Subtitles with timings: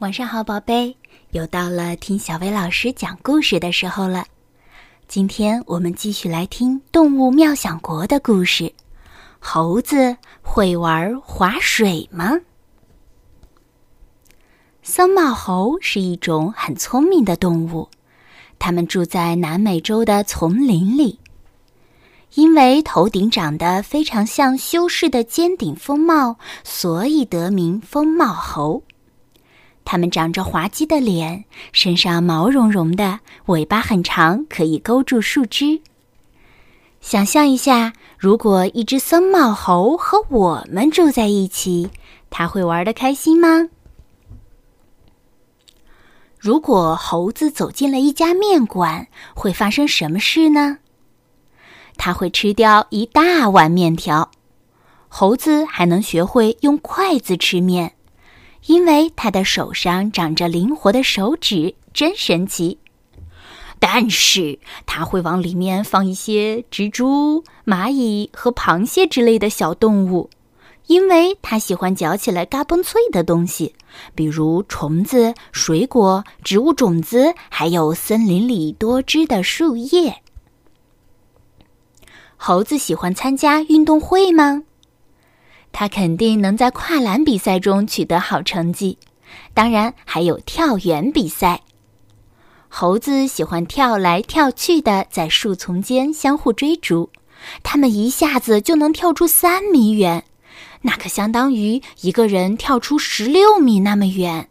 [0.00, 0.96] 晚上好，宝贝，
[1.32, 4.24] 又到了听小薇老师讲故事的时候了。
[5.06, 8.72] 今天我们继续来听《动物妙想国》的故事。
[9.38, 12.32] 猴子会玩划水吗？
[14.82, 17.86] 僧帽猴是一种很聪明的动物，
[18.58, 21.18] 它们住在南美洲的丛林里。
[22.36, 28.82] 因为头顶长得非常像修士的尖顶风帽，所以得名风帽猴。
[29.90, 35.80] 它们长着滑稽的脸，身上毛茸茸的，尾巴很长，可以勾住树枝。
[37.00, 41.90] 想象一下，如果一只僧帽猴和我们住在一起，
[42.30, 43.68] 它会玩得开心吗？
[46.38, 50.78] 如果猴子走进了一家面馆，会发生什么事呢？
[51.96, 54.30] 它会吃掉一大碗面条。
[55.08, 57.94] 猴子还能学会用筷子吃面。
[58.66, 62.78] 因为他的手上长着灵活的手指，真神奇。
[63.78, 70.28] 但是他会往里面放一些蜘蛛、蚂蚁和螃蟹之类的小动物，
[70.86, 73.74] 因为他喜欢嚼起来嘎嘣脆的东西，
[74.14, 80.16] 比如虫子、水果、植物种子，还有森林里多汁的树叶。
[82.36, 84.62] 猴子喜欢参加运动会吗？
[85.72, 88.98] 他肯定能在跨栏比赛中取得好成绩，
[89.54, 91.62] 当然还有跳远比赛。
[92.68, 97.10] 猴子喜欢跳来跳去的，在树丛间相互追逐，
[97.62, 100.24] 它们一下子就能跳出三米远，
[100.82, 104.48] 那可相当于一个人跳出十六米那么远，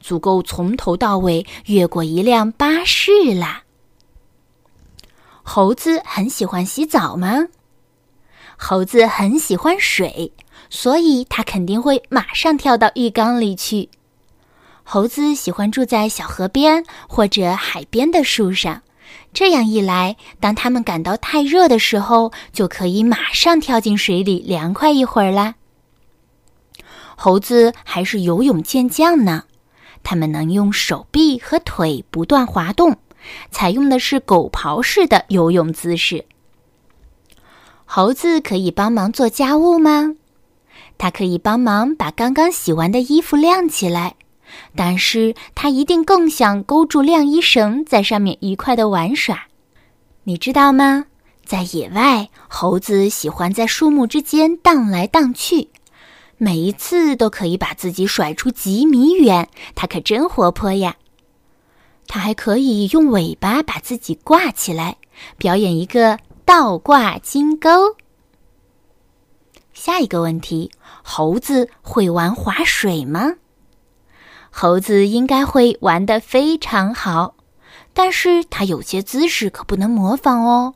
[0.00, 3.62] 足够从头到尾越过一辆巴士啦。
[5.42, 7.48] 猴子很喜欢洗澡吗？
[8.56, 10.32] 猴子很喜欢水。
[10.70, 13.90] 所以，它肯定会马上跳到浴缸里去。
[14.82, 18.82] 猴子喜欢住在小河边或者海边的树上，
[19.32, 25.54] 这样一来，当它们感到太热的时候，就可以马上跳进水里凉快一会儿啦。
[27.16, 29.44] 猴子还是游泳健将呢，
[30.02, 32.98] 它们能用手臂和腿不断滑动，
[33.50, 36.24] 采用的是狗刨式的游泳姿势。
[37.84, 40.14] 猴子可以帮忙做家务吗？
[40.96, 44.14] 它可以帮忙把刚刚洗完的衣服晾起来，
[44.74, 49.46] 但是它一定更想勾住晾衣绳，在上面愉快的玩耍。
[50.24, 51.06] 你知道吗？
[51.44, 55.68] 在野外，猴子喜欢在树木之间荡来荡去，
[56.38, 59.48] 每一次都可以把自己甩出几米远。
[59.74, 60.96] 它可真活泼呀！
[62.06, 64.96] 它还可以用尾巴把自己挂起来，
[65.36, 67.96] 表演一个倒挂金钩。
[69.72, 70.70] 下一个问题：
[71.02, 73.34] 猴子会玩划水吗？
[74.50, 77.34] 猴子应该会玩得非常好，
[77.94, 80.74] 但是它有些姿势可不能模仿哦。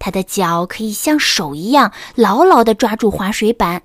[0.00, 3.82] 它的脚可以像手一样牢牢地抓住划水板，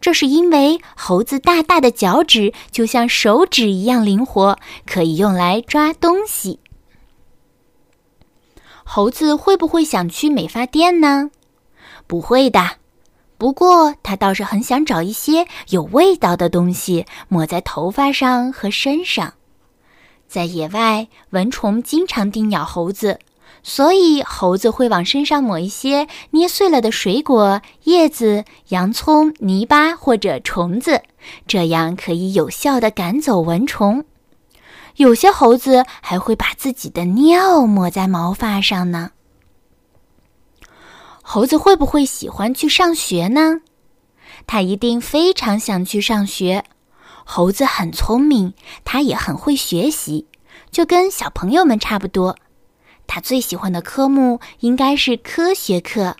[0.00, 6.60] 这是因为猴子大大的脚趾就像手指一样灵活，可以用来抓东西。
[8.96, 11.32] 猴子会不会想去美发店呢？
[12.06, 12.76] 不会的。
[13.36, 19.34] 不过，他倒是很想找一些有味道的东西抹在头发上和身上。
[20.28, 23.18] 在野外，蚊虫经常叮咬猴子，
[23.64, 31.02] 所以猴子会往身上抹一些捏碎了的水果、叶子、洋葱、泥巴或者虫子，
[31.48, 34.04] 这样可以有效地赶走蚊虫。
[34.96, 39.10] 有些猴子还会把自己的尿抹在毛发上呢。
[41.22, 43.60] 猴子会不会喜欢去上学呢？
[44.46, 46.64] 它一定非常想去上学。
[47.24, 48.52] 猴子很聪明，
[48.84, 50.26] 它也很会学习，
[50.70, 52.36] 就跟小朋友们差不多。
[53.06, 56.16] 它最喜欢的科目应该是科学课。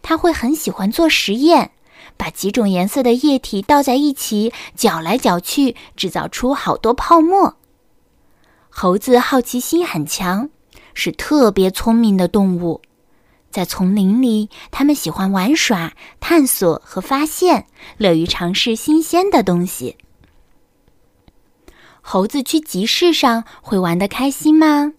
[0.00, 1.72] 它会很喜欢做实验，
[2.16, 7.56] 把几种颜色的液体倒在一起，搅来搅去，制造出好多泡沫。
[8.70, 10.48] 猴子好奇心很强，
[10.94, 12.80] 是特别聪明的动物。
[13.50, 17.66] 在丛林里，他们喜欢玩耍、探索和发现，
[17.96, 19.96] 乐于尝试新鲜的东西。
[22.00, 24.92] 猴子去集市上会玩得开心吗？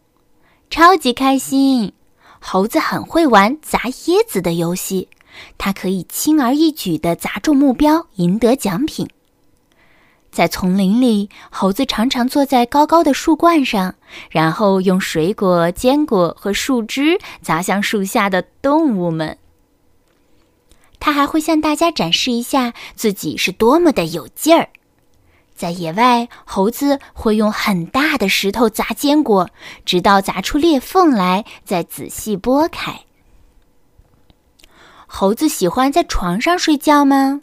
[0.69, 1.93] 超级开心！
[2.39, 5.09] 猴子很会玩砸椰子的游戏，
[5.57, 9.07] 它可以轻而易举地砸中目标，赢得奖品。
[10.31, 13.95] 在丛林里，猴子常常坐在高高的树冠上，
[14.29, 19.37] 然后用水果、坚果和树枝砸向树下的动物们。
[20.99, 24.69] 他还会向大家展示一下自己是多么的有劲儿。
[25.55, 29.49] 在野外，猴子会用很大的石头砸坚果，
[29.83, 33.01] 直到砸出裂缝来，再仔细剥开。
[35.05, 37.41] 猴子喜欢在床上睡觉吗？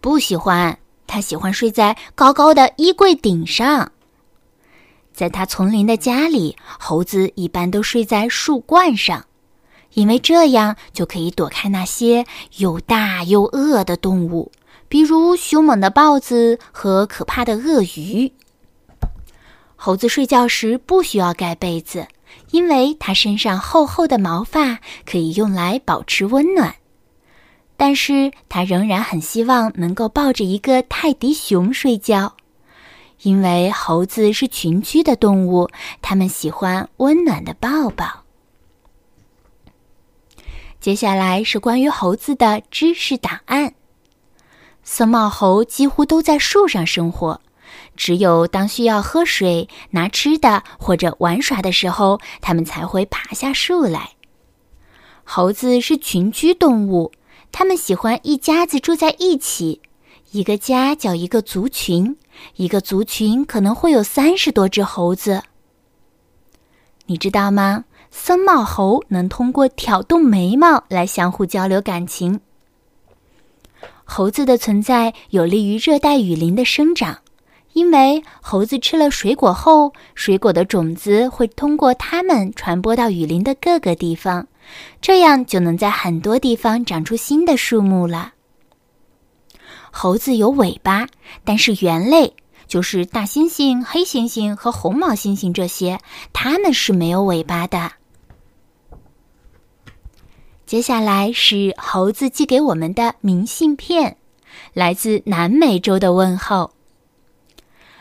[0.00, 0.78] 不喜欢，
[1.12, 3.92] 它喜欢睡在高高的衣柜顶上。
[5.12, 9.26] 在它丛林的家里，猴子一般都睡在树冠上，
[9.92, 12.24] 因为这样就可以躲开那些
[12.56, 14.50] 又大又饿的动物。
[14.88, 18.32] 比如凶猛的豹子和可怕的鳄鱼。
[19.76, 22.08] 猴子睡觉时不需要盖被子，
[22.52, 26.74] 因为它身上厚厚的毛发可以用来保持温暖。
[27.84, 32.36] 但是它仍然很希望能够抱着一个泰迪熊睡觉，
[33.22, 35.68] 因为猴子是群居的动物，
[36.00, 38.22] 它们喜欢温暖的抱抱。
[40.78, 43.74] 接下来是关于猴子的知识档案。
[44.84, 47.40] 僧帽猴几乎都在树上生活，
[47.96, 54.10] 只有当需要喝水、拿吃的或者玩耍的时候，它们才会爬下树来。
[55.24, 57.10] 猴子是群居动物，
[57.52, 59.80] 他们喜欢一家子住在一起。
[60.32, 62.16] 一个家叫一个族群，
[62.56, 65.42] 一个族群可能会有三十多只猴子。
[67.04, 67.84] 你知道吗？
[68.10, 72.40] 僧帽猴能通过挑动眉毛来相互交流感情。
[74.04, 77.18] 猴子的存在有利于热带雨林的生长，
[77.72, 84.46] 因为猴子吃了水果后，水果的种子会通过它们传播到雨林的各个地方，
[85.00, 88.32] 这样就能在很多地方长出新的树木了。
[89.90, 91.06] 猴子有尾巴，
[91.44, 92.34] 但是猿类，
[92.66, 96.00] 就是大猩猩、黑猩猩和红毛猩猩这些，
[96.32, 97.92] 它们是没有尾巴的。
[100.64, 104.16] 接下来是猴子寄给我们的明信片，
[104.72, 106.70] 来自南美洲的问候。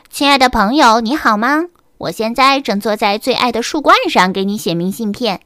[0.09, 1.65] 亲爱的朋友，你好吗？
[1.97, 5.41] 我现在正坐在最爱的树冠上给你写明信片。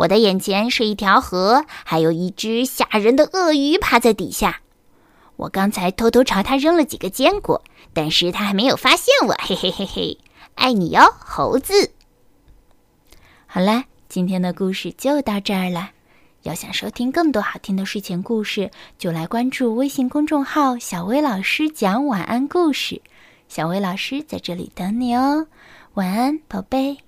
[0.00, 4.60] 我的眼前是一条河，还有一只吓人的鳄鱼趴在底下。
[5.36, 7.62] 我刚才偷偷朝它扔了几个坚果，
[7.92, 9.34] 但是它还没有发现我。
[9.38, 10.18] 嘿嘿嘿嘿，
[10.54, 11.90] 爱你哟，猴子。
[13.46, 15.90] 好了，今天的故事就到这儿了。
[16.44, 23.02] 要想收听更多好听的睡前故事，就来关注微信公众号“小薇老师讲晚安故事”。
[23.48, 25.46] 小薇老师在这里等你哦，
[25.92, 26.98] 晚安，宝贝。